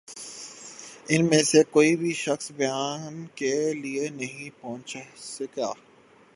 ان 1.09 1.25
میں 1.25 1.41
سے 1.43 1.63
کوئی 1.71 1.95
بھِی 1.95 2.11
شخص 2.15 2.51
بیان 2.51 3.25
کے 3.35 3.53
لیے 3.73 4.09
نہیں 4.09 4.49
پہنچ 4.61 4.97
سکا 5.17 5.71